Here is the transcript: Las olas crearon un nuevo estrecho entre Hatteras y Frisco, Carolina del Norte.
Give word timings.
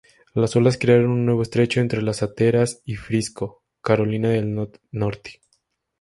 Las 0.33 0.55
olas 0.55 0.79
crearon 0.79 1.11
un 1.11 1.25
nuevo 1.27 1.43
estrecho 1.43 1.79
entre 1.79 2.01
Hatteras 2.01 2.81
y 2.85 2.95
Frisco, 2.95 3.61
Carolina 3.83 4.29
del 4.31 4.67
Norte. 4.91 5.41